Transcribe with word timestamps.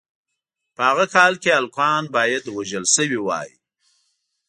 په 0.75 0.81
هغه 0.89 1.05
کال 1.15 1.33
کې 1.41 1.49
هلکان 1.57 2.03
باید 2.15 2.43
وژل 2.55 2.85
شوي 2.95 3.19
وای. 3.21 3.49